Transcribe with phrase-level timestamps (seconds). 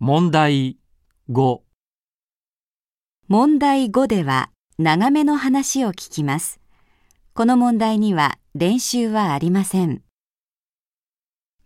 [0.00, 0.76] 問題
[1.28, 1.58] 5
[3.26, 6.60] 問題5では長めの話を聞きます。
[7.34, 10.02] この問題には練習はありません。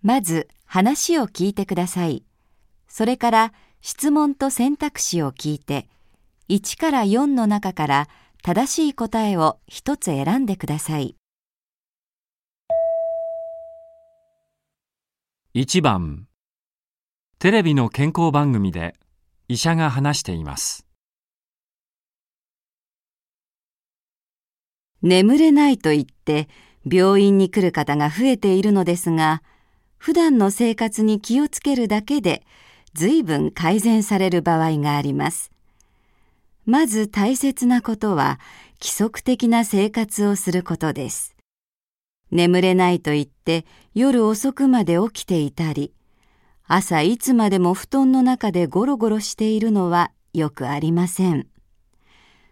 [0.00, 2.24] まず話を聞いてください。
[2.88, 5.90] それから質問と選択肢を聞いて、
[6.48, 8.08] 1から4の中から
[8.42, 11.16] 正しい答えを一つ選んでください。
[15.54, 16.26] 1番
[17.42, 18.94] テレビの健康番組で
[19.48, 20.86] 医者が話しています。
[25.02, 26.48] 眠れないと言って
[26.88, 29.42] 病院に来る方が増えているのですが、
[29.98, 32.44] 普段の生活に気をつけるだけで
[32.94, 35.50] 随分改善される場合があります。
[36.64, 38.38] まず大切なことは
[38.80, 41.34] 規則的な生活をすることです。
[42.30, 45.92] 眠れないと言って夜遅くまで起きていたり、
[46.74, 51.46] 朝いつまでも布団の中でゴロゴロしているのはよくありません。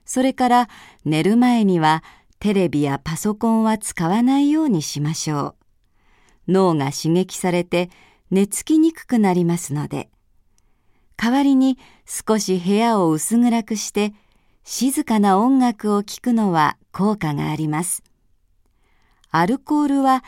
[0.04, 0.68] それから
[1.06, 2.04] 寝る前には
[2.38, 5.56] テレビやパソコンは使わないようにしましょ
[6.48, 6.52] う。
[6.52, 7.88] 脳が刺激されて
[8.30, 10.10] 寝つきにくくなりますので。
[11.16, 14.12] 代わりに少し部屋を薄暗くして
[14.64, 18.02] 静かな音楽を聴くのは効果があります。
[19.30, 20.22] アルコールは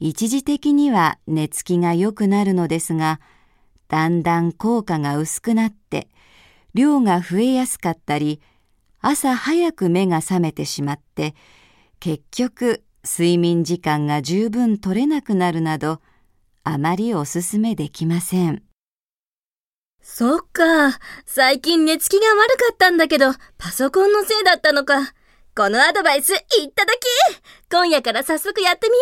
[0.00, 3.20] 一時的には寝つきが良くなるのですが、
[3.88, 6.08] だんだん効果が薄くなって
[6.74, 8.40] 量が増えやすかったり、
[9.00, 11.34] 朝早く目が覚めてしまって、
[12.00, 16.00] 結局睡眠時間が十分取れなくなるなど、
[16.64, 18.62] あまりおすすめできません。
[20.00, 20.98] そっか。
[21.26, 25.14] 最近寝つきが悪かったんだけど、パソコンのせいだったのか。
[25.56, 26.98] このアドバイスいただき
[27.68, 29.00] 今夜から早速やってみよ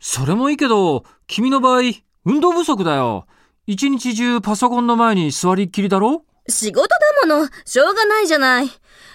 [0.00, 1.82] それもいいけど、君の場合、
[2.24, 3.26] 運動不足だよ。
[3.72, 6.26] 一日中パソコンの前に座りっきりだろ？
[6.46, 8.68] う仕事だもの、しょうがないじゃない。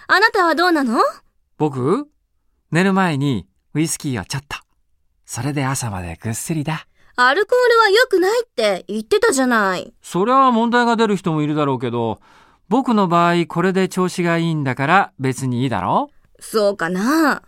[0.08, 1.00] あなたはどうなの？
[1.60, 2.08] 僕
[2.72, 3.46] 寝る前に
[3.76, 4.58] ウイスキーをちょっと。
[5.26, 6.88] それで朝までぐっすりだ。
[7.18, 9.94] アルコールは良くないって言ってたじゃない。
[10.02, 12.20] そりゃ問題が出る人もいるだろうけど、
[12.68, 16.10] 僕の場合これで調子がいいんだから別にいいだろ？
[16.40, 17.44] そうかな。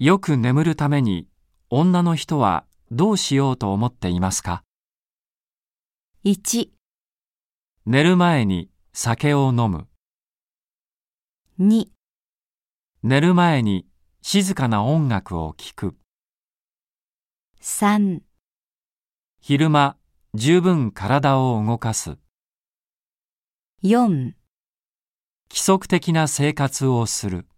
[0.00, 1.28] よく眠るために
[1.68, 4.62] 女の人はどうしようと思っていますか
[6.24, 6.68] ?1、
[7.86, 9.88] 寝る前に酒を飲む。
[11.58, 11.88] 2、
[13.02, 13.84] 寝る前に
[14.22, 15.96] 静かな音楽を聴く。
[17.60, 18.20] 3、
[19.40, 19.96] 昼間
[20.34, 22.16] 十分体を動かす。
[23.82, 24.34] 4規
[25.50, 27.48] 則的な生活をする。